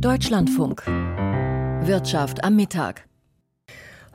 [0.00, 0.84] Deutschlandfunk.
[1.86, 3.04] Wirtschaft am Mittag.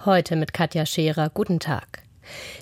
[0.05, 1.31] Heute mit Katja Scherer.
[1.33, 2.03] Guten Tag.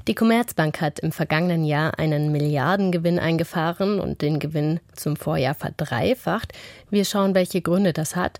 [0.08, 6.54] Die Commerzbank hat im vergangenen Jahr einen Milliardengewinn eingefahren und den Gewinn zum Vorjahr verdreifacht.
[6.90, 8.40] Wir schauen, welche Gründe das hat.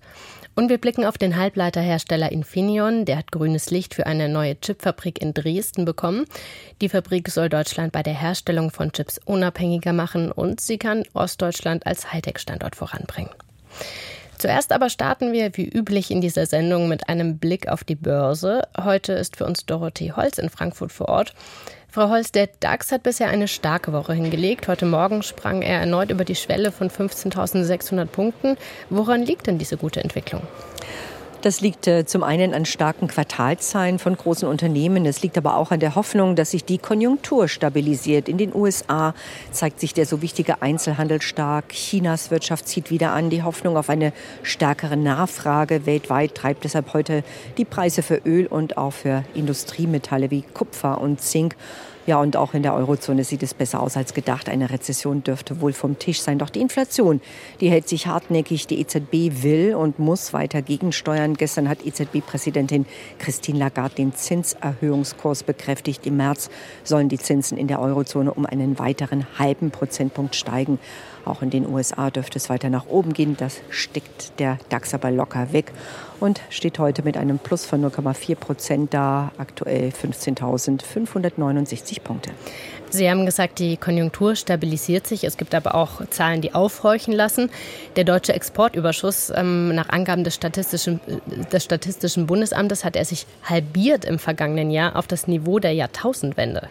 [0.56, 3.04] Und wir blicken auf den Halbleiterhersteller Infineon.
[3.04, 6.26] Der hat grünes Licht für eine neue Chipfabrik in Dresden bekommen.
[6.82, 11.86] Die Fabrik soll Deutschland bei der Herstellung von Chips unabhängiger machen und sie kann Ostdeutschland
[11.86, 13.32] als Hightech-Standort voranbringen.
[14.40, 18.62] Zuerst aber starten wir wie üblich in dieser Sendung mit einem Blick auf die Börse.
[18.82, 21.34] Heute ist für uns Dorothee Holz in Frankfurt vor Ort.
[21.92, 24.70] Frau Holz, der DAX hat bisher eine starke Woche hingelegt.
[24.70, 28.56] Heute Morgen sprang er erneut über die Schwelle von 15.600 Punkten.
[28.90, 30.44] Woran liegt denn diese gute Entwicklung?
[31.42, 35.06] Das liegt äh, zum einen an starken Quartalzahlen von großen Unternehmen.
[35.06, 38.28] Es liegt aber auch an der Hoffnung, dass sich die Konjunktur stabilisiert.
[38.28, 39.14] In den USA
[39.52, 41.70] zeigt sich der so wichtige Einzelhandel stark.
[41.70, 43.30] Chinas Wirtschaft zieht wieder an.
[43.30, 44.12] Die Hoffnung auf eine
[44.44, 47.24] stärkere Nachfrage weltweit treibt deshalb heute
[47.58, 51.56] die Preise für Öl und auch für Industriemetalle wie Kupfer und Zink
[52.10, 54.50] ja, und auch in der Eurozone sieht es besser aus als gedacht.
[54.50, 56.40] Eine Rezession dürfte wohl vom Tisch sein.
[56.40, 57.22] Doch die Inflation,
[57.62, 58.66] die hält sich hartnäckig.
[58.66, 61.36] Die EZB will und muss weiter gegensteuern.
[61.36, 62.88] Gestern hat EZB-Präsidentin
[63.20, 66.08] Christine Lagarde den Zinserhöhungskurs bekräftigt.
[66.08, 66.50] Im März
[66.84, 70.80] sollen die Zinsen in der Eurozone um einen weiteren halben Prozentpunkt steigen.
[71.26, 73.38] Auch in den USA dürfte es weiter nach oben gehen.
[73.38, 75.72] Das steckt der DAX aber locker weg
[76.20, 82.32] und steht heute mit einem Plus von 0,4 Prozent da, aktuell 15.569 Punkte.
[82.92, 85.24] Sie haben gesagt, die Konjunktur stabilisiert sich.
[85.24, 87.52] Es gibt aber auch Zahlen, die aufhorchen lassen.
[87.96, 91.00] Der deutsche Exportüberschuss ähm, nach Angaben des Statistischen,
[91.52, 96.68] des Statistischen Bundesamtes hat er sich halbiert im vergangenen Jahr auf das Niveau der Jahrtausendwende.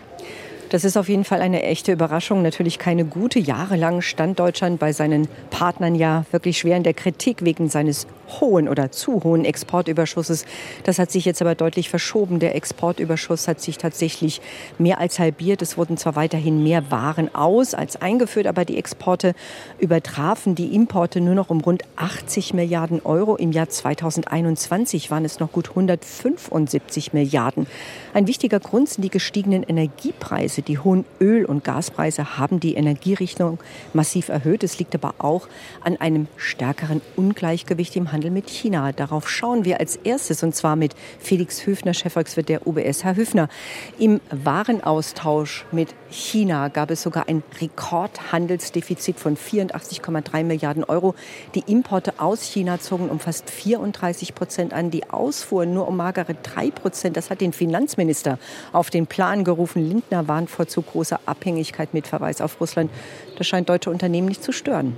[0.70, 2.42] Das ist auf jeden Fall eine echte Überraschung.
[2.42, 3.38] Natürlich keine gute.
[3.38, 8.06] Jahrelang stand Deutschland bei seinen Partnern ja wirklich schwer in der Kritik wegen seines
[8.40, 10.44] hohen oder zu hohen Exportüberschusses.
[10.84, 12.38] Das hat sich jetzt aber deutlich verschoben.
[12.38, 14.40] Der Exportüberschuss hat sich tatsächlich
[14.78, 15.62] mehr als halbiert.
[15.62, 19.34] Es wurden zwar weiterhin mehr Waren aus als eingeführt, aber die Exporte
[19.78, 23.36] übertrafen die Importe nur noch um rund 80 Milliarden Euro.
[23.36, 27.66] Im Jahr 2021 waren es noch gut 175 Milliarden.
[28.14, 30.62] Ein wichtiger Grund sind die gestiegenen Energiepreise.
[30.62, 33.58] Die hohen Öl- und Gaspreise haben die Energierichtung
[33.92, 34.62] massiv erhöht.
[34.64, 35.48] Es liegt aber auch
[35.82, 38.90] an einem stärkeren Ungleichgewicht im Handel Handel mit China.
[38.90, 43.04] Darauf schauen wir als erstes und zwar mit Felix Höfner, Chefvolkswirt der UBS.
[43.04, 43.48] Herr Höfner,
[43.96, 51.14] im Warenaustausch mit China gab es sogar ein Rekordhandelsdefizit von 84,3 Milliarden Euro.
[51.54, 56.34] Die Importe aus China zogen um fast 34 Prozent an, die Ausfuhren nur um magere
[56.34, 57.16] 3 Prozent.
[57.16, 58.40] Das hat den Finanzminister
[58.72, 59.88] auf den Plan gerufen.
[59.88, 62.90] Lindner warnt vor zu großer Abhängigkeit mit Verweis auf Russland.
[63.36, 64.96] Das scheint deutsche Unternehmen nicht zu stören.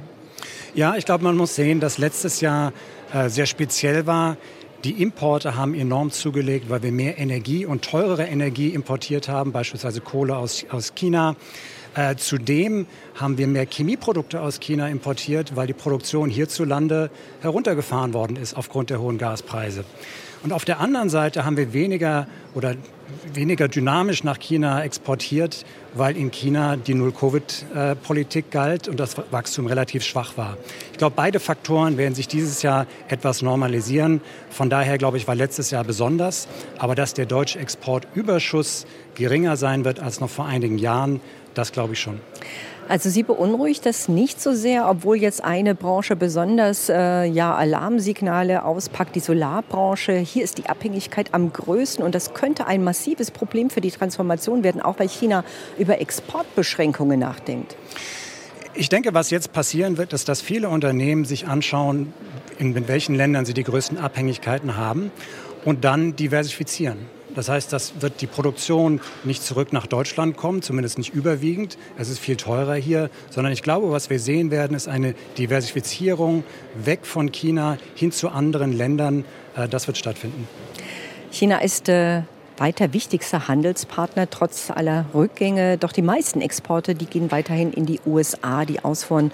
[0.74, 2.72] Ja, ich glaube, man muss sehen, dass letztes Jahr
[3.28, 4.36] sehr speziell war.
[4.84, 10.00] Die Importe haben enorm zugelegt, weil wir mehr Energie und teurere Energie importiert haben, beispielsweise
[10.00, 11.36] Kohle aus, aus China.
[11.94, 18.36] Äh, zudem haben wir mehr Chemieprodukte aus China importiert, weil die Produktion hierzulande heruntergefahren worden
[18.36, 19.84] ist aufgrund der hohen Gaspreise.
[20.42, 22.74] Und auf der anderen Seite haben wir weniger oder
[23.34, 30.04] weniger dynamisch nach China exportiert, weil in China die Null-Covid-Politik galt und das Wachstum relativ
[30.04, 30.56] schwach war.
[30.92, 34.20] Ich glaube, beide Faktoren werden sich dieses Jahr etwas normalisieren.
[34.50, 36.48] Von daher, glaube ich, war letztes Jahr besonders.
[36.78, 41.20] Aber dass der deutsche Exportüberschuss geringer sein wird als noch vor einigen Jahren,
[41.54, 42.20] das glaube ich schon.
[42.90, 48.64] Also Sie beunruhigt das nicht so sehr, obwohl jetzt eine Branche besonders äh, ja, Alarmsignale
[48.64, 50.14] auspackt, die Solarbranche.
[50.14, 54.64] Hier ist die Abhängigkeit am größten und das könnte ein massives Problem für die Transformation
[54.64, 55.44] werden, auch weil China
[55.78, 57.76] über Exportbeschränkungen nachdenkt.
[58.74, 62.12] Ich denke, was jetzt passieren wird, ist, dass viele Unternehmen sich anschauen,
[62.58, 65.12] in welchen Ländern sie die größten Abhängigkeiten haben
[65.64, 66.98] und dann diversifizieren.
[67.34, 71.78] Das heißt, das wird die Produktion nicht zurück nach Deutschland kommen, zumindest nicht überwiegend.
[71.96, 76.44] Es ist viel teurer hier, sondern ich glaube, was wir sehen werden, ist eine Diversifizierung
[76.74, 79.24] weg von China hin zu anderen Ländern.
[79.56, 80.48] Äh, das wird stattfinden.
[81.30, 82.22] China ist äh,
[82.58, 85.78] weiter wichtigster Handelspartner trotz aller Rückgänge.
[85.78, 88.64] Doch die meisten Exporte, die gehen weiterhin in die USA.
[88.64, 89.32] Die Ausfuhren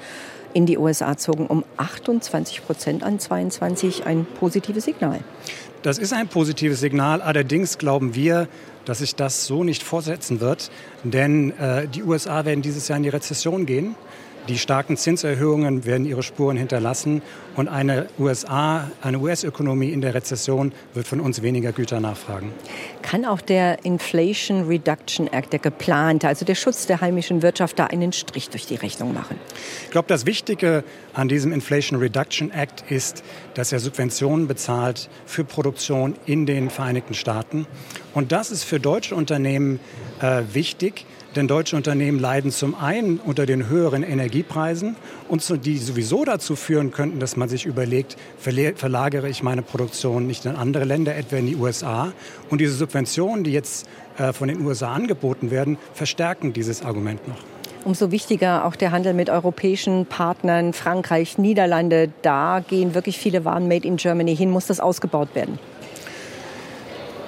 [0.52, 4.06] in die USA zogen um 28 Prozent an 22.
[4.06, 5.20] Ein positives Signal.
[5.86, 7.22] Das ist ein positives Signal.
[7.22, 8.48] Allerdings glauben wir,
[8.86, 10.72] dass sich das so nicht fortsetzen wird,
[11.04, 13.94] denn äh, die USA werden dieses Jahr in die Rezession gehen.
[14.48, 17.22] Die starken Zinserhöhungen werden ihre Spuren hinterlassen
[17.56, 22.52] und eine USA, eine US-Ökonomie in der Rezession wird von uns weniger Güter nachfragen.
[23.02, 27.87] Kann auch der Inflation Reduction Act, der geplante, also der Schutz der heimischen Wirtschaft, da
[27.87, 29.37] einen Strich durch die Rechnung machen?
[29.84, 35.42] Ich glaube, das Wichtige an diesem Inflation Reduction Act ist, dass er Subventionen bezahlt für
[35.42, 37.66] Produktion in den Vereinigten Staaten.
[38.14, 39.81] Und das ist für deutsche Unternehmen
[40.20, 41.04] äh, wichtig,
[41.36, 44.96] denn deutsche Unternehmen leiden zum einen unter den höheren Energiepreisen
[45.28, 50.46] und die sowieso dazu führen könnten, dass man sich überlegt, verlagere ich meine Produktion nicht
[50.46, 52.12] in andere Länder, etwa in die USA.
[52.50, 53.86] Und diese Subventionen, die jetzt
[54.18, 57.38] äh, von den USA angeboten werden, verstärken dieses Argument noch.
[57.84, 62.10] Umso wichtiger auch der Handel mit europäischen Partnern, Frankreich, Niederlande.
[62.22, 64.50] Da gehen wirklich viele Waren made in Germany hin.
[64.50, 65.58] Muss das ausgebaut werden?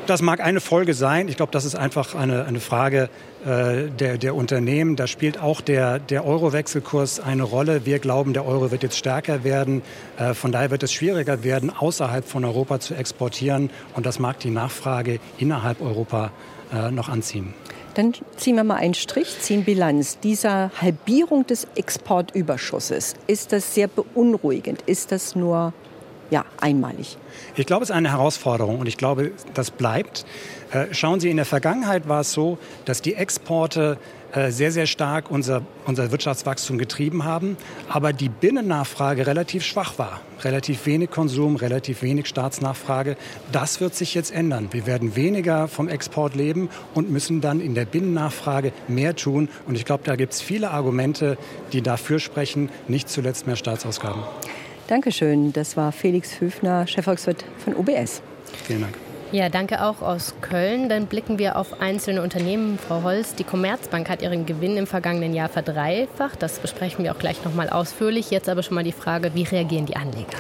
[0.09, 1.29] Das mag eine Folge sein.
[1.29, 3.11] Ich glaube, das ist einfach eine, eine Frage
[3.45, 4.97] äh, der, der Unternehmen.
[4.97, 7.85] Da spielt auch der, der Euro-Wechselkurs eine Rolle.
[7.85, 9.83] Wir glauben, der Euro wird jetzt stärker werden.
[10.17, 13.69] Äh, von daher wird es schwieriger werden, außerhalb von Europa zu exportieren.
[13.97, 16.31] Und das mag die Nachfrage innerhalb Europa
[16.73, 17.53] äh, noch anziehen.
[17.93, 20.21] Dann ziehen wir mal einen Strich, ziehen Bilanz.
[20.21, 24.81] Dieser Halbierung des Exportüberschusses, ist das sehr beunruhigend?
[24.87, 25.75] Ist das nur
[26.31, 27.17] ja, einmalig?
[27.57, 30.25] Ich glaube, es ist eine Herausforderung und ich glaube, das bleibt.
[30.71, 33.99] Äh, schauen Sie, in der Vergangenheit war es so, dass die Exporte
[34.33, 37.57] äh, sehr, sehr stark unser, unser Wirtschaftswachstum getrieben haben,
[37.89, 40.21] aber die Binnennachfrage relativ schwach war.
[40.43, 43.17] Relativ wenig Konsum, relativ wenig Staatsnachfrage.
[43.53, 44.69] Das wird sich jetzt ändern.
[44.71, 49.49] Wir werden weniger vom Export leben und müssen dann in der Binnennachfrage mehr tun.
[49.67, 51.39] Und ich glaube, da gibt es viele Argumente,
[51.73, 54.23] die dafür sprechen, nicht zuletzt mehr Staatsausgaben.
[54.89, 55.53] Dankeschön.
[55.53, 58.23] Das war Felix Höfner, Chefvolkswirt von UBS.
[58.65, 58.95] Vielen Dank.
[59.31, 60.89] Ja, danke auch aus Köln.
[60.89, 62.79] Dann blicken wir auf einzelne Unternehmen.
[62.79, 66.43] Frau Holz, die Commerzbank hat ihren Gewinn im vergangenen Jahr verdreifacht.
[66.43, 68.31] Das besprechen wir auch gleich noch mal ausführlich.
[68.31, 70.39] Jetzt aber schon mal die Frage, wie reagieren die Anleger?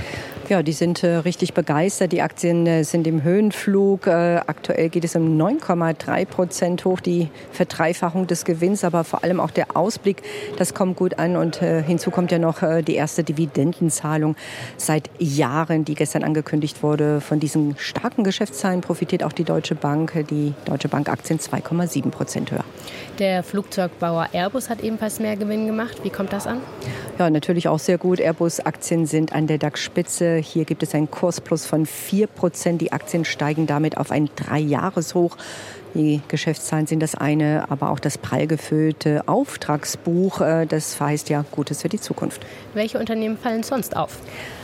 [0.49, 2.11] Ja, die sind äh, richtig begeistert.
[2.12, 4.06] Die Aktien äh, sind im Höhenflug.
[4.06, 9.41] Äh, aktuell geht es um 9,3 Prozent hoch, die Verdreifachung des Gewinns, aber vor allem
[9.41, 10.23] auch der Ausblick,
[10.56, 11.37] das kommt gut an.
[11.37, 14.37] Und äh, hinzu kommt ja noch äh, die erste Dividendenzahlung
[14.79, 17.21] seit Jahren, die gestern angekündigt wurde.
[17.21, 20.25] Von diesen starken Geschäftszahlen profitiert auch die Deutsche Bank.
[20.31, 22.65] Die Deutsche Bank Aktien 2,7 Prozent höher.
[23.19, 25.99] Der Flugzeugbauer Airbus hat ebenfalls mehr Gewinn gemacht.
[26.05, 26.62] Wie kommt das an?
[27.19, 28.21] Ja, natürlich auch sehr gut.
[28.21, 30.38] Airbus-Aktien sind an der DAX-Spitze.
[30.38, 32.81] Hier gibt es einen Kursplus von 4 Prozent.
[32.81, 35.37] Die Aktien steigen damit auf ein Dreijahreshoch.
[35.94, 41.44] Die Geschäftszahlen sind das eine, aber auch das prall gefüllte Auftragsbuch, äh, das verheißt ja
[41.50, 42.43] Gutes für die Zukunft.
[42.75, 44.19] Welche Unternehmen fallen sonst auf?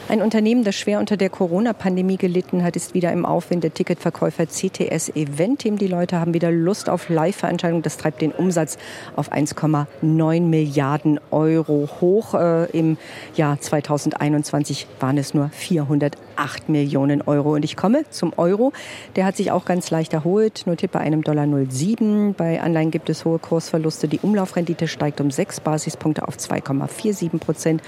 [0.06, 3.64] Ein Unternehmen, das schwer unter der Corona-Pandemie gelitten hat, ist wieder im Aufwind.
[3.64, 5.78] Der Ticketverkäufer CTS Eventim.
[5.78, 7.82] Die Leute haben wieder Lust auf Live-Veranstaltungen.
[7.82, 8.76] Das treibt den Umsatz
[9.16, 12.34] auf 1,9 Milliarden Euro hoch.
[12.34, 12.98] Äh, Im
[13.34, 17.54] Jahr 2021 waren es nur 408 Millionen Euro.
[17.54, 18.74] Und ich komme zum Euro.
[19.16, 22.34] Der hat sich auch ganz leicht erholt, notiert bei einem Dollar 0,7.
[22.34, 24.06] Bei Anleihen gibt es hohe Kursverluste.
[24.06, 27.82] Die Umlaufrendite steigt um sechs Basispunkte auf 2,47 Prozent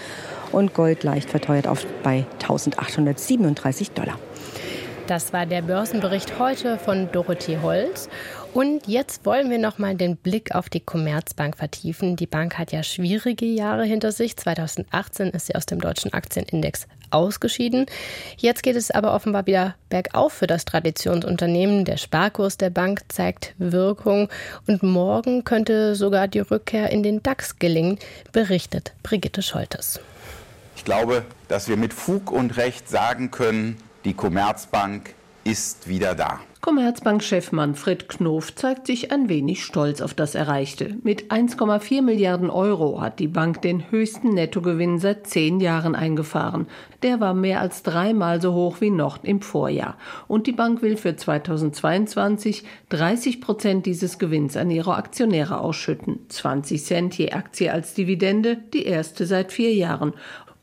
[0.53, 4.19] und Gold leicht verteuert auf bei 1837 Dollar.
[5.07, 8.09] Das war der Börsenbericht heute von Dorothee Holz.
[8.53, 12.17] Und jetzt wollen wir noch mal den Blick auf die Commerzbank vertiefen.
[12.17, 14.37] Die Bank hat ja schwierige Jahre hinter sich.
[14.37, 17.87] 2018 ist sie aus dem deutschen Aktienindex ausgeschieden.
[18.37, 21.85] Jetzt geht es aber offenbar wieder bergauf für das Traditionsunternehmen.
[21.85, 24.29] Der Sparkurs der Bank zeigt Wirkung
[24.67, 27.99] und morgen könnte sogar die Rückkehr in den DAX gelingen,
[28.33, 30.01] berichtet Brigitte Scholtes.
[30.87, 36.39] Ich glaube, dass wir mit Fug und Recht sagen können, die Commerzbank ist wieder da.
[36.61, 40.97] Commerzbank-Chef Manfred Knof zeigt sich ein wenig stolz auf das Erreichte.
[41.05, 46.67] Mit 1,4 Milliarden Euro hat die Bank den höchsten Nettogewinn seit zehn Jahren eingefahren.
[47.05, 49.97] Der war mehr als dreimal so hoch wie noch im Vorjahr.
[50.27, 56.27] Und die Bank will für 2022 30 Prozent dieses Gewinns an ihre Aktionäre ausschütten.
[56.29, 60.15] 20 Cent je Aktie als Dividende, die erste seit vier Jahren.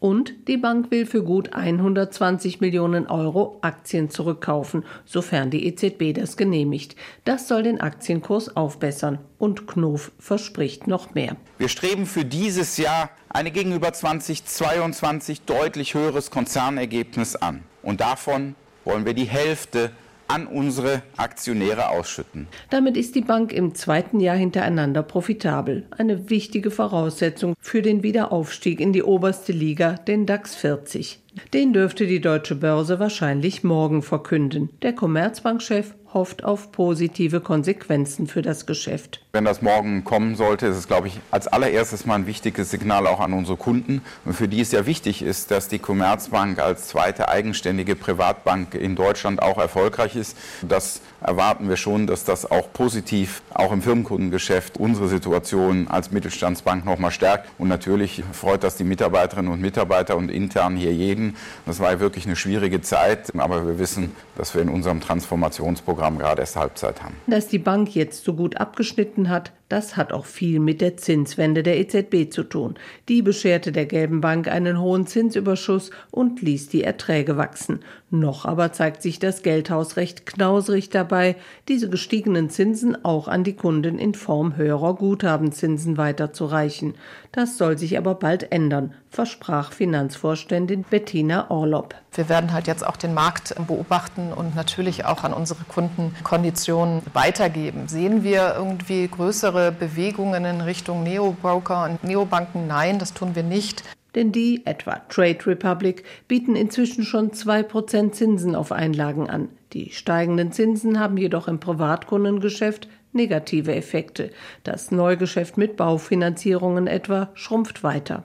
[0.04, 6.36] Und die Bank will für gut 120 Millionen Euro Aktien zurückkaufen, sofern die EZB das
[6.36, 6.98] genehmigt.
[7.24, 9.20] Das soll den Aktienkurs aufbessern.
[9.38, 11.38] Und Knof verspricht noch mehr.
[11.58, 17.64] Wir streben für dieses Jahr eine gegenüber 2022 deutlich höheres Konzernergebnis an.
[17.82, 19.92] Und davon wollen wir die Hälfte
[20.34, 22.48] an unsere Aktionäre ausschütten.
[22.72, 25.86] Damit ist die Bank im zweiten Jahr hintereinander profitabel.
[25.92, 31.20] Eine wichtige Voraussetzung für den Wiederaufstieg in die oberste Liga, den DAX 40.
[31.54, 34.70] Den dürfte die deutsche Börse wahrscheinlich morgen verkünden.
[34.82, 39.20] Der Commerzbankchef hofft auf positive Konsequenzen für das Geschäft.
[39.34, 43.08] Wenn das morgen kommen sollte, ist es, glaube ich, als allererstes mal ein wichtiges Signal
[43.08, 47.30] auch an unsere Kunden, für die es ja wichtig ist, dass die Commerzbank als zweite
[47.30, 50.38] eigenständige Privatbank in Deutschland auch erfolgreich ist.
[50.62, 56.86] Das erwarten wir schon, dass das auch positiv auch im Firmenkundengeschäft unsere Situation als Mittelstandsbank
[56.86, 57.50] noch mal stärkt.
[57.58, 61.36] Und natürlich freut das die Mitarbeiterinnen und Mitarbeiter und intern hier jeden.
[61.66, 66.42] Das war wirklich eine schwierige Zeit, aber wir wissen, dass wir in unserem Transformationsprogramm gerade
[66.42, 67.16] erst Halbzeit haben.
[67.28, 71.64] Dass die Bank jetzt so gut abgeschnitten hat, das hat auch viel mit der Zinswende
[71.64, 72.76] der EZB zu tun.
[73.10, 77.80] Die bescherte der Gelben Bank einen hohen Zinsüberschuss und ließ die Erträge wachsen.
[78.12, 81.36] Noch aber zeigt sich das Geldhaus recht knausrig dabei,
[81.68, 86.94] diese gestiegenen Zinsen auch an die Kunden in Form höherer Guthabenzinsen weiterzureichen.
[87.32, 91.96] Das soll sich aber bald ändern, versprach Finanzvorständin Bettina Orlob.
[92.12, 97.02] Wir werden halt jetzt auch den Markt beobachten und natürlich auch an unsere Kunden Konditionen
[97.14, 97.88] weitergeben.
[97.88, 102.68] Sehen wir irgendwie größere Bewegungen in Richtung Neobroker und Neobanken?
[102.68, 103.84] Nein, das tun wir nicht
[104.16, 109.50] denn die, etwa Trade Republic, bieten inzwischen schon 2% Zinsen auf Einlagen an.
[109.74, 114.32] Die steigenden Zinsen haben jedoch im Privatkundengeschäft negative Effekte.
[114.64, 118.24] Das Neugeschäft mit Baufinanzierungen etwa schrumpft weiter.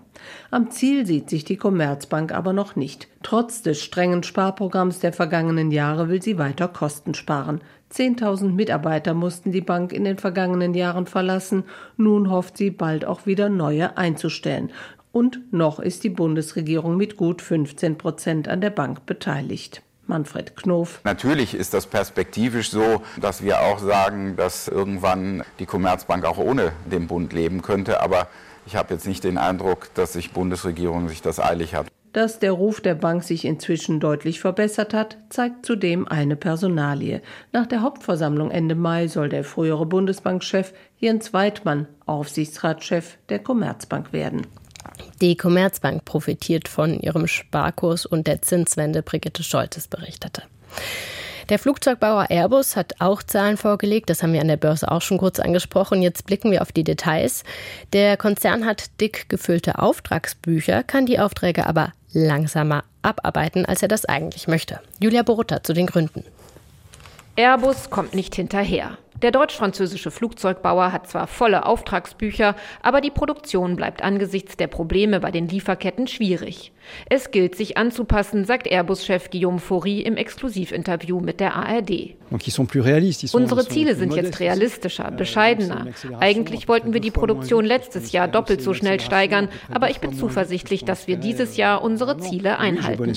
[0.51, 3.09] Am Ziel sieht sich die Commerzbank aber noch nicht.
[3.23, 7.61] Trotz des strengen Sparprogramms der vergangenen Jahre will sie weiter Kosten sparen.
[7.93, 11.65] 10.000 Mitarbeiter mussten die Bank in den vergangenen Jahren verlassen.
[11.97, 14.71] Nun hofft sie bald auch wieder neue einzustellen.
[15.11, 19.83] Und noch ist die Bundesregierung mit gut 15 Prozent an der Bank beteiligt.
[20.09, 21.01] Manfred Knof.
[21.05, 26.73] Natürlich ist das perspektivisch so, dass wir auch sagen, dass irgendwann die Commerzbank auch ohne
[26.91, 28.01] den Bund leben könnte.
[28.01, 28.27] Aber
[28.67, 31.87] ich habe jetzt nicht den Eindruck, dass sich Bundesregierung sich das eilig hat.
[32.13, 37.21] Dass der Ruf der Bank sich inzwischen deutlich verbessert hat, zeigt zudem eine Personalie.
[37.53, 44.47] Nach der Hauptversammlung Ende Mai soll der frühere Bundesbankchef Jens Weidmann Aufsichtsratschef der Commerzbank werden.
[45.21, 50.43] Die Commerzbank profitiert von ihrem Sparkurs und der Zinswende, Brigitte Scholtes berichtete.
[51.49, 55.17] Der Flugzeugbauer Airbus hat auch Zahlen vorgelegt, das haben wir an der Börse auch schon
[55.17, 56.03] kurz angesprochen.
[56.03, 57.43] Jetzt blicken wir auf die Details.
[57.95, 64.05] Der Konzern hat dick gefüllte Auftragsbücher, kann die Aufträge aber langsamer abarbeiten, als er das
[64.05, 64.81] eigentlich möchte.
[65.01, 66.25] Julia Borutta zu den Gründen.
[67.37, 68.99] Airbus kommt nicht hinterher.
[69.23, 75.33] Der deutsch-französische Flugzeugbauer hat zwar volle Auftragsbücher, aber die Produktion bleibt angesichts der Probleme bei
[75.33, 76.73] den Lieferketten schwierig.
[77.09, 82.17] Es gilt, sich anzupassen, sagt Airbus-Chef Guillaume Faury im Exklusivinterview mit der ARD.
[83.33, 85.87] Unsere Ziele sind jetzt realistischer, euh, bescheidener.
[86.21, 90.85] Eigentlich wollten wir die Produktion letztes Jahr doppelt so schnell steigern, aber ich bin zuversichtlich,
[90.85, 93.13] dass wir dieses Jahr unsere Ziele einhalten.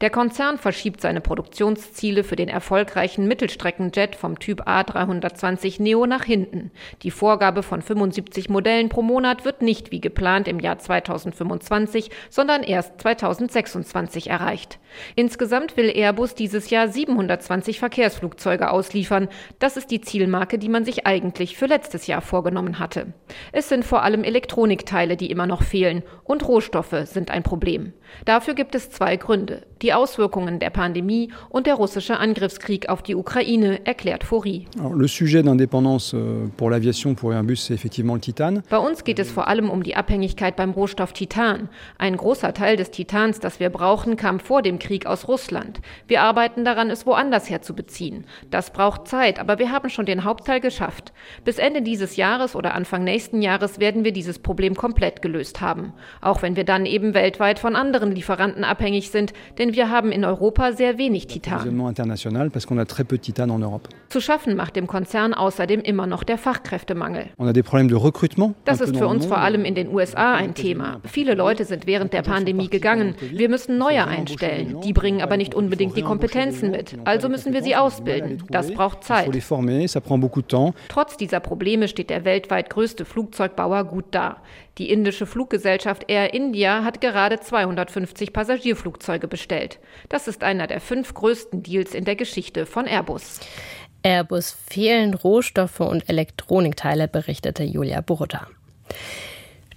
[0.00, 6.24] Der Konzern verschiebt seine Produktionsziele für den erfolgreichen Mittelstreckenjet vom Typ A 320 Neo nach
[6.24, 6.72] hinten.
[7.02, 12.51] Die Vorgabe von 75 Modellen pro Monat wird nicht wie geplant im Jahr 2025, sondern
[12.60, 14.78] erst 2026 erreicht.
[15.16, 19.28] Insgesamt will Airbus dieses Jahr 720 Verkehrsflugzeuge ausliefern.
[19.58, 23.14] Das ist die Zielmarke, die man sich eigentlich für letztes Jahr vorgenommen hatte.
[23.52, 27.94] Es sind vor allem Elektronikteile, die immer noch fehlen, und Rohstoffe sind ein Problem.
[28.24, 29.62] Dafür gibt es zwei Gründe.
[29.82, 34.66] Die Auswirkungen der Pandemie und der russische Angriffskrieg auf die Ukraine, erklärt Fori.
[34.78, 34.94] Euh,
[38.70, 41.68] Bei uns geht es vor allem um die Abhängigkeit beim Rohstoff Titan.
[41.98, 45.80] Ein großer Teil des Titans, das wir brauchen, kam vor dem Krieg aus Russland.
[46.06, 48.24] Wir arbeiten daran, es woanders herzubeziehen.
[48.50, 51.12] Das braucht Zeit, aber wir haben schon den Hauptteil geschafft.
[51.44, 55.92] Bis Ende dieses Jahres oder Anfang nächsten Jahres werden wir dieses Problem komplett gelöst haben.
[56.20, 60.24] Auch wenn wir dann eben weltweit von anderen Lieferanten abhängig sind, denn wir haben in
[60.24, 61.60] Europa sehr wenig Titan.
[64.08, 67.26] Zu schaffen macht dem Konzern außerdem immer noch der Fachkräftemangel.
[68.64, 71.00] Das ist für uns vor allem in den USA ein Thema.
[71.04, 73.14] Viele Leute sind während der Pandemie gegangen.
[73.20, 74.80] Wir müssen neue einstellen.
[74.82, 76.96] Die bringen aber nicht unbedingt die Kompetenzen mit.
[77.04, 78.42] Also müssen wir sie ausbilden.
[78.50, 79.26] Das braucht Zeit.
[80.88, 84.38] Trotz dieser Probleme steht der weltweit größte Flugzeugbauer gut da.
[84.78, 89.78] Die indische Fluggesellschaft Air India hat gerade 250 Passagierflugzeuge bestellt.
[90.08, 93.40] Das ist einer der fünf größten Deals in der Geschichte von Airbus.
[94.02, 98.48] Airbus fehlen Rohstoffe und Elektronikteile, berichtete Julia Burutta.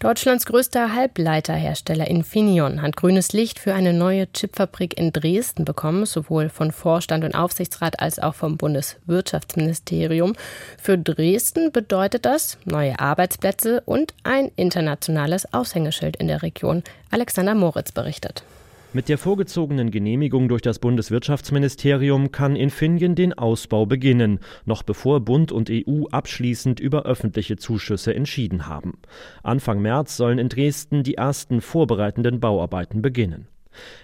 [0.05, 6.49] Deutschlands größter Halbleiterhersteller Infineon hat grünes Licht für eine neue Chipfabrik in Dresden bekommen, sowohl
[6.49, 10.35] von Vorstand und Aufsichtsrat als auch vom Bundeswirtschaftsministerium.
[10.79, 16.83] Für Dresden bedeutet das neue Arbeitsplätze und ein internationales Aushängeschild in der Region.
[17.09, 18.43] Alexander Moritz berichtet.
[18.95, 25.51] Mit der vorgezogenen Genehmigung durch das Bundeswirtschaftsministerium kann Infineon den Ausbau beginnen, noch bevor Bund
[25.51, 28.93] und EU abschließend über öffentliche Zuschüsse entschieden haben.
[29.43, 33.49] Anfang März sollen in Dresden die ersten vorbereitenden Bauarbeiten beginnen.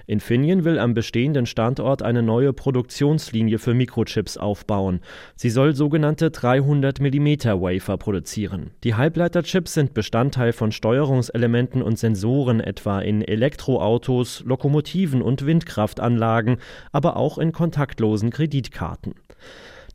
[0.07, 4.99] Infineon will am bestehenden Standort eine neue Produktionslinie für Mikrochips aufbauen.
[5.35, 7.27] Sie soll sogenannte 300 mm
[7.61, 8.71] Wafer produzieren.
[8.83, 16.57] Die Halbleiterchips sind Bestandteil von Steuerungselementen und Sensoren etwa in Elektroautos, Lokomotiven und Windkraftanlagen,
[16.91, 19.15] aber auch in kontaktlosen Kreditkarten.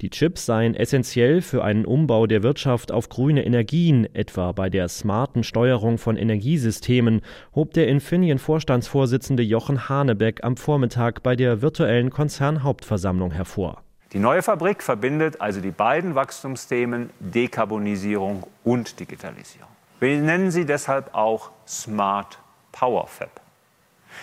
[0.02, 4.88] Die Chips seien essentiell für einen Umbau der Wirtschaft auf grüne Energien, etwa bei der
[4.88, 7.22] smarten Steuerung von Energiesystemen,
[7.54, 13.82] hob der Infineon-Vorstandsvorsitzende Jochen Hanebeck am Vormittag bei der virtuellen Konzernhauptversammlung hervor.
[14.12, 19.70] Die neue Fabrik verbindet also die beiden Wachstumsthemen Dekarbonisierung und Digitalisierung.
[19.98, 22.38] Wir nennen sie deshalb auch Smart
[22.70, 23.45] Power Fab.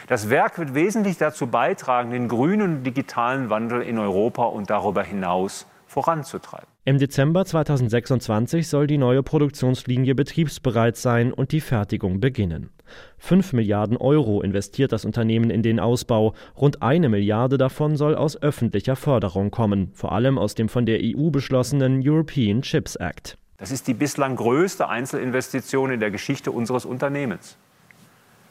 [0.08, 5.04] Das Werk wird wesentlich dazu beitragen, den grünen und digitalen Wandel in Europa und darüber
[5.04, 6.68] hinaus voranzutreiben.
[6.86, 12.72] Im Dezember 2026 soll die neue Produktionslinie betriebsbereit sein und die Fertigung beginnen.
[13.20, 16.34] 5 Milliarden Euro investiert das Unternehmen in den Ausbau.
[16.58, 21.00] Rund eine Milliarde davon soll aus öffentlicher Förderung kommen, vor allem aus dem von der
[21.02, 23.38] EU beschlossenen European Chips Act.
[23.58, 27.58] Das ist die bislang größte Einzelinvestition in der Geschichte unseres Unternehmens.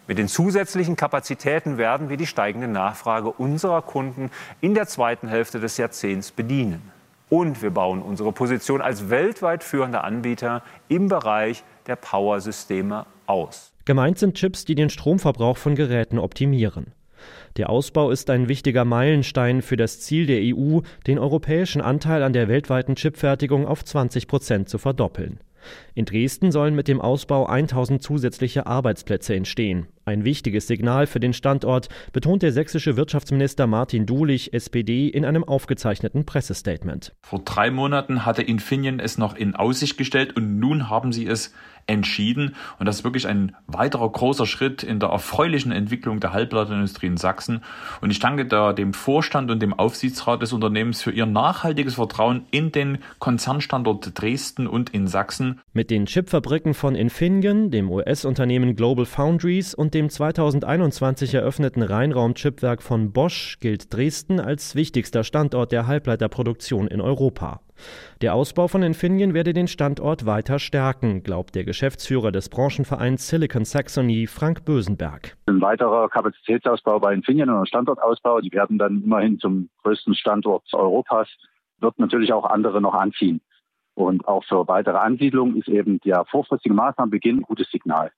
[0.09, 4.31] Mit den zusätzlichen Kapazitäten werden wir die steigende Nachfrage unserer Kunden
[4.61, 6.91] in der zweiten Hälfte des Jahrzehnts bedienen.
[7.29, 13.73] Und wir bauen unsere Position als weltweit führender Anbieter im Bereich der Powersysteme aus.
[13.85, 16.93] Gemeint sind Chips, die den Stromverbrauch von Geräten optimieren.
[17.57, 22.33] Der Ausbau ist ein wichtiger Meilenstein für das Ziel der EU, den europäischen Anteil an
[22.33, 25.39] der weltweiten Chipfertigung auf 20 Prozent zu verdoppeln.
[25.95, 29.87] In Dresden sollen mit dem Ausbau 1000 zusätzliche Arbeitsplätze entstehen.
[30.04, 35.45] Ein wichtiges Signal für den Standort, betont der sächsische Wirtschaftsminister Martin Dulich, SPD, in einem
[35.45, 37.12] aufgezeichneten Pressestatement.
[37.23, 41.54] Vor drei Monaten hatte Infineon es noch in Aussicht gestellt und nun haben sie es
[41.87, 42.55] entschieden.
[42.79, 47.17] Und das ist wirklich ein weiterer großer Schritt in der erfreulichen Entwicklung der Halbleiterindustrie in
[47.17, 47.62] Sachsen.
[48.01, 52.47] Und ich danke da dem Vorstand und dem Aufsichtsrat des Unternehmens für ihr nachhaltiges Vertrauen
[52.51, 55.61] in den Konzernstandort Dresden und in Sachsen.
[55.73, 63.12] Mit den Chipfabriken von Infineon, dem US-Unternehmen Global Foundries und dem 2021 eröffneten Rheinraum-Chipwerk von
[63.12, 67.61] Bosch gilt Dresden als wichtigster Standort der Halbleiterproduktion in Europa.
[68.21, 73.64] Der Ausbau von Infineon werde den Standort weiter stärken, glaubt der Geschäftsführer des Branchenvereins Silicon
[73.64, 75.37] Saxony, Frank Bösenberg.
[75.47, 80.64] Ein weiterer Kapazitätsausbau bei Infineon und ein Standortausbau, die werden dann immerhin zum größten Standort
[80.73, 81.29] Europas,
[81.81, 83.40] wird natürlich auch andere noch anziehen.
[83.95, 88.11] Und auch für weitere Ansiedlung ist eben der vorfristige Maßnahmenbeginn ein gutes Signal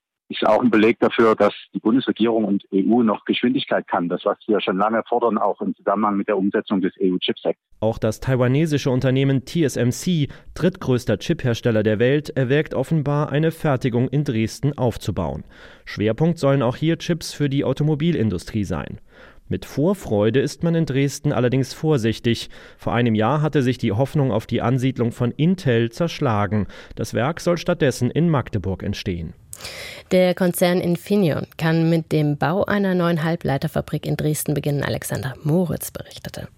[0.42, 4.08] ist auch ein Beleg dafür, dass die Bundesregierung und EU noch Geschwindigkeit kann.
[4.08, 7.58] Das, was wir schon lange fordern, auch im Zusammenhang mit der Umsetzung des EU-Chips Act.
[7.80, 14.76] Auch das taiwanesische Unternehmen TSMC, drittgrößter Chiphersteller der Welt, erwägt offenbar, eine Fertigung in Dresden
[14.76, 15.44] aufzubauen.
[15.84, 19.00] Schwerpunkt sollen auch hier Chips für die Automobilindustrie sein.
[19.46, 22.48] Mit Vorfreude ist man in Dresden allerdings vorsichtig.
[22.78, 26.66] Vor einem Jahr hatte sich die Hoffnung auf die Ansiedlung von Intel zerschlagen.
[26.94, 29.34] Das Werk soll stattdessen in Magdeburg entstehen.
[30.10, 35.90] Der Konzern Infineon kann mit dem Bau einer neuen Halbleiterfabrik in Dresden beginnen, Alexander Moritz
[35.90, 36.48] berichtete.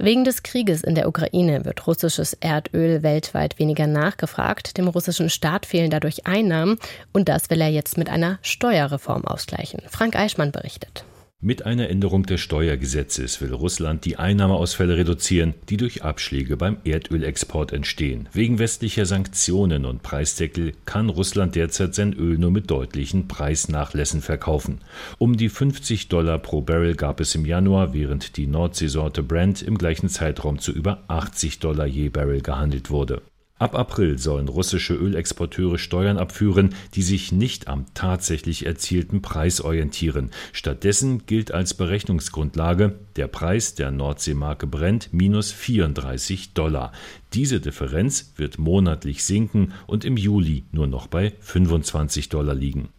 [0.00, 4.78] Wegen des Krieges in der Ukraine wird russisches Erdöl weltweit weniger nachgefragt.
[4.78, 6.78] Dem russischen Staat fehlen dadurch Einnahmen
[7.12, 9.82] und das will er jetzt mit einer Steuerreform ausgleichen.
[9.88, 11.04] Frank Eichmann berichtet.
[11.40, 17.72] Mit einer Änderung des Steuergesetzes will Russland die Einnahmeausfälle reduzieren, die durch Abschläge beim Erdölexport
[17.72, 18.28] entstehen.
[18.32, 24.80] Wegen westlicher Sanktionen und Preisdeckel kann Russland derzeit sein Öl nur mit deutlichen Preisnachlässen verkaufen.
[25.18, 29.78] Um die 50 Dollar pro Barrel gab es im Januar, während die Nordseesorte Brent im
[29.78, 33.22] gleichen Zeitraum zu über 80 Dollar je Barrel gehandelt wurde.
[33.58, 40.30] Ab April sollen russische Ölexporteure Steuern abführen, die sich nicht am tatsächlich erzielten Preis orientieren.
[40.52, 46.92] Stattdessen gilt als Berechnungsgrundlage der Preis der Nordseemarke Brent minus 34 Dollar.
[47.34, 52.90] Diese Differenz wird monatlich sinken und im Juli nur noch bei 25 Dollar liegen.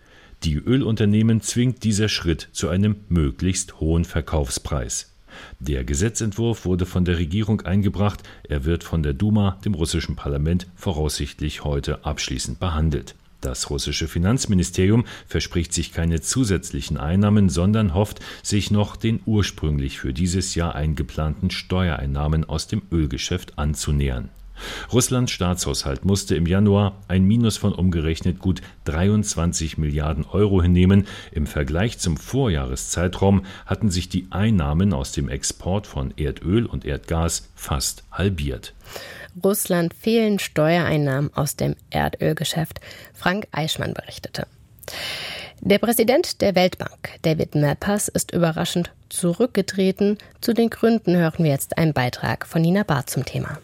[0.44, 5.14] Die Ölunternehmen zwingt dieser Schritt zu einem möglichst hohen Verkaufspreis.
[5.60, 8.24] Der Gesetzentwurf wurde von der Regierung eingebracht.
[8.44, 13.16] Er wird von der Duma, dem russischen Parlament, voraussichtlich heute abschließend behandelt.
[13.42, 20.14] Das russische Finanzministerium verspricht sich keine zusätzlichen Einnahmen, sondern hofft, sich noch den ursprünglich für
[20.14, 24.30] dieses Jahr eingeplanten Steuereinnahmen aus dem Ölgeschäft anzunähern.
[24.92, 31.08] Russlands Staatshaushalt musste im Januar ein Minus von umgerechnet gut 23 Milliarden Euro hinnehmen.
[31.32, 37.50] Im Vergleich zum Vorjahreszeitraum hatten sich die Einnahmen aus dem Export von Erdöl und Erdgas
[37.56, 38.74] fast halbiert.
[39.44, 42.82] Russland fehlen Steuereinnahmen aus dem Erdölgeschäft.
[43.14, 44.48] Frank Eichmann berichtete.
[45.62, 50.18] Der Präsident der Weltbank, David Malpass, ist überraschend zurückgetreten.
[50.40, 53.60] Zu den Gründen hören wir jetzt einen Beitrag von Nina Barth zum Thema.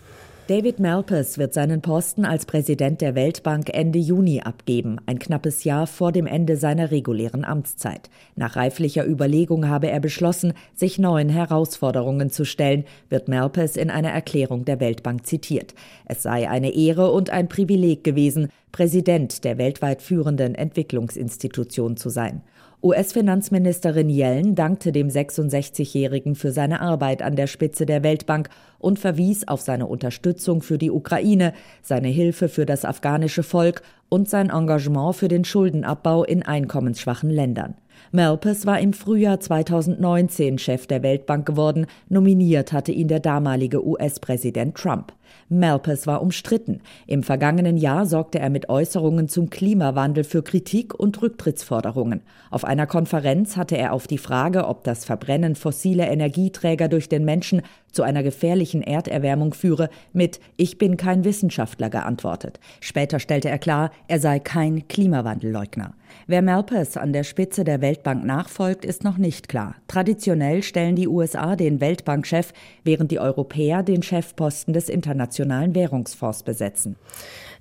[0.48, 5.88] David Malpass wird seinen Posten als Präsident der Weltbank Ende Juni abgeben, ein knappes Jahr
[5.88, 8.12] vor dem Ende seiner regulären Amtszeit.
[8.36, 14.12] Nach reiflicher Überlegung habe er beschlossen, sich neuen Herausforderungen zu stellen, wird Malpass in einer
[14.12, 15.74] Erklärung der Weltbank zitiert.
[16.06, 22.44] Es sei eine Ehre und ein Privileg gewesen, Präsident der weltweit führenden Entwicklungsinstitution zu sein.
[22.86, 29.48] US-Finanzministerin Yellen dankte dem 66-Jährigen für seine Arbeit an der Spitze der Weltbank und verwies
[29.48, 35.16] auf seine Unterstützung für die Ukraine, seine Hilfe für das afghanische Volk und sein Engagement
[35.16, 37.74] für den Schuldenabbau in einkommensschwachen Ländern.
[38.12, 44.76] Malpass war im Frühjahr 2019 Chef der Weltbank geworden, nominiert hatte ihn der damalige US-Präsident
[44.76, 45.12] Trump.
[45.48, 46.82] Malpass war umstritten.
[47.06, 52.22] Im vergangenen Jahr sorgte er mit Äußerungen zum Klimawandel für Kritik und Rücktrittsforderungen.
[52.50, 57.26] Auf einer Konferenz hatte er auf die Frage, ob das Verbrennen fossiler Energieträger durch den
[57.26, 62.60] Menschen zu einer gefährlichen Erderwärmung führe, mit Ich bin kein Wissenschaftler geantwortet.
[62.82, 65.94] Später stellte er klar, er sei kein Klimawandelleugner.
[66.28, 69.76] Wer Malpass an der Spitze der Weltbank nachfolgt, ist noch nicht klar.
[69.88, 76.96] Traditionell stellen die USA den Weltbankchef, während die Europäer den Chefposten des Internationalen Währungsfonds besetzen.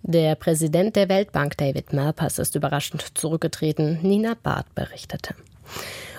[0.02, 3.98] Der Präsident der Weltbank, David Malpass, ist überraschend zurückgetreten.
[4.02, 5.34] Nina Barth berichtete.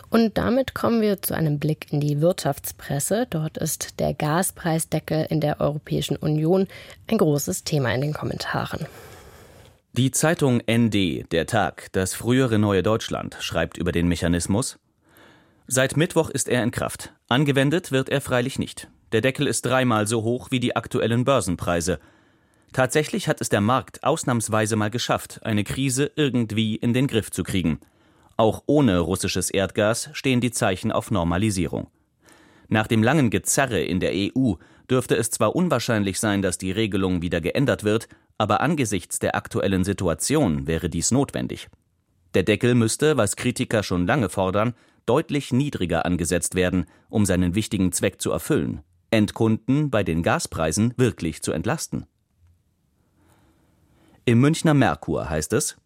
[0.09, 3.27] Und damit kommen wir zu einem Blick in die Wirtschaftspresse.
[3.29, 6.67] Dort ist der Gaspreisdeckel in der Europäischen Union
[7.09, 8.87] ein großes Thema in den Kommentaren.
[9.97, 14.77] Die Zeitung ND, der Tag, das frühere Neue Deutschland, schreibt über den Mechanismus.
[15.67, 17.13] Seit Mittwoch ist er in Kraft.
[17.29, 18.89] Angewendet wird er freilich nicht.
[19.13, 21.99] Der Deckel ist dreimal so hoch wie die aktuellen Börsenpreise.
[22.73, 27.43] Tatsächlich hat es der Markt ausnahmsweise mal geschafft, eine Krise irgendwie in den Griff zu
[27.43, 27.79] kriegen.
[28.35, 31.87] Auch ohne russisches Erdgas stehen die Zeichen auf Normalisierung.
[32.67, 34.55] Nach dem langen Gezerre in der EU
[34.89, 39.83] dürfte es zwar unwahrscheinlich sein, dass die Regelung wieder geändert wird, aber angesichts der aktuellen
[39.83, 41.69] Situation wäre dies notwendig.
[42.33, 44.73] Der Deckel müsste, was Kritiker schon lange fordern,
[45.05, 51.41] deutlich niedriger angesetzt werden, um seinen wichtigen Zweck zu erfüllen, Endkunden bei den Gaspreisen wirklich
[51.41, 52.05] zu entlasten.
[54.25, 55.77] Im Münchner Merkur heißt es,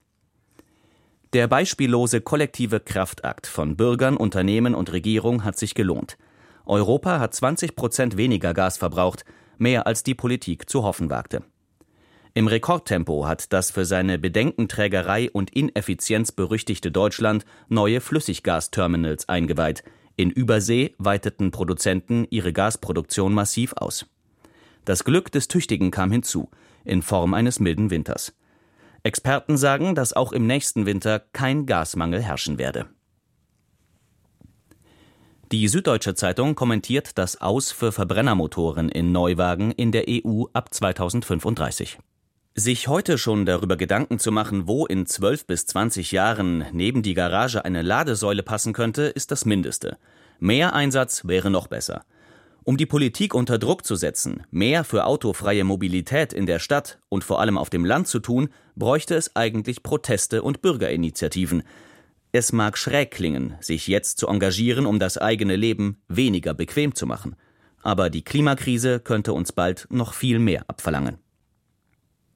[1.33, 6.17] der beispiellose kollektive Kraftakt von Bürgern, Unternehmen und Regierung hat sich gelohnt.
[6.69, 9.25] Europa hat 20 Prozent weniger Gas verbraucht,
[9.57, 11.43] mehr als die Politik zu hoffen wagte.
[12.35, 19.83] Im Rekordtempo hat das für seine Bedenkenträgerei und Ineffizienz berüchtigte Deutschland neue Flüssiggasterminals eingeweiht.
[20.15, 24.05] In Übersee weiteten Produzenten ihre Gasproduktion massiv aus.
[24.85, 26.49] Das Glück des Tüchtigen kam hinzu,
[26.85, 28.35] in Form eines milden Winters.
[29.01, 32.85] Experten sagen, dass auch im nächsten Winter kein Gasmangel herrschen werde.
[35.51, 41.97] Die Süddeutsche Zeitung kommentiert das Aus für Verbrennermotoren in Neuwagen in der EU ab 2035.
[42.53, 47.15] Sich heute schon darüber Gedanken zu machen, wo in 12 bis 20 Jahren neben die
[47.15, 49.97] Garage eine Ladesäule passen könnte, ist das Mindeste.
[50.37, 52.03] Mehr Einsatz wäre noch besser.
[52.63, 57.23] Um die Politik unter Druck zu setzen, mehr für autofreie Mobilität in der Stadt und
[57.23, 61.63] vor allem auf dem Land zu tun, bräuchte es eigentlich Proteste und Bürgerinitiativen.
[62.31, 67.07] Es mag schräg klingen, sich jetzt zu engagieren, um das eigene Leben weniger bequem zu
[67.07, 67.35] machen.
[67.81, 71.17] Aber die Klimakrise könnte uns bald noch viel mehr abverlangen.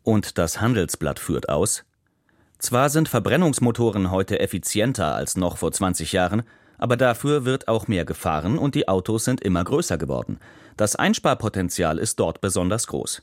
[0.01, 1.85] Und das Handelsblatt führt aus,
[2.63, 6.43] zwar sind Verbrennungsmotoren heute effizienter als noch vor 20 Jahren,
[6.77, 10.39] aber dafür wird auch mehr gefahren und die Autos sind immer größer geworden.
[10.77, 13.21] Das Einsparpotenzial ist dort besonders groß.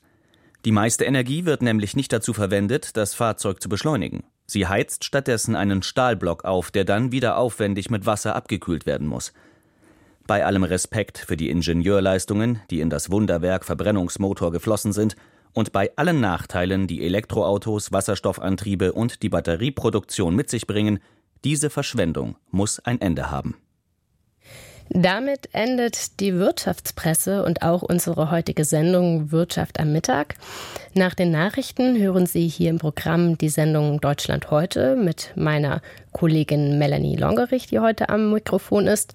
[0.66, 4.24] Die meiste Energie wird nämlich nicht dazu verwendet, das Fahrzeug zu beschleunigen.
[4.50, 9.32] Sie heizt stattdessen einen Stahlblock auf, der dann wieder aufwendig mit Wasser abgekühlt werden muss.
[10.26, 15.14] Bei allem Respekt für die Ingenieurleistungen, die in das Wunderwerk Verbrennungsmotor geflossen sind,
[15.52, 20.98] und bei allen Nachteilen, die Elektroautos, Wasserstoffantriebe und die Batterieproduktion mit sich bringen,
[21.44, 23.54] diese Verschwendung muss ein Ende haben.
[24.92, 30.34] Damit endet die Wirtschaftspresse und auch unsere heutige Sendung Wirtschaft am Mittag.
[30.94, 36.76] Nach den Nachrichten hören Sie hier im Programm die Sendung Deutschland heute mit meiner Kollegin
[36.78, 39.14] Melanie Longerich, die heute am Mikrofon ist.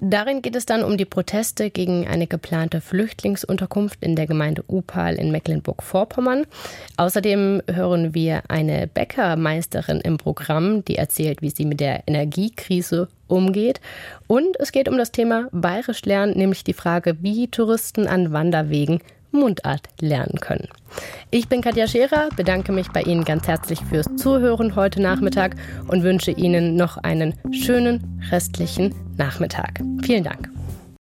[0.00, 5.16] Darin geht es dann um die Proteste gegen eine geplante Flüchtlingsunterkunft in der Gemeinde Upal
[5.16, 6.46] in Mecklenburg-Vorpommern.
[6.98, 13.80] Außerdem hören wir eine Bäckermeisterin im Programm, die erzählt, wie sie mit der Energiekrise umgeht.
[14.26, 19.00] Und es geht um das Thema Bayerisch lernen, nämlich die Frage, wie Touristen an Wanderwegen
[19.32, 20.68] Mundart lernen können.
[21.30, 25.56] Ich bin Katja Scherer, bedanke mich bei Ihnen ganz herzlich fürs Zuhören heute Nachmittag
[25.88, 29.80] und wünsche Ihnen noch einen schönen restlichen Nachmittag.
[30.02, 30.55] Vielen Dank.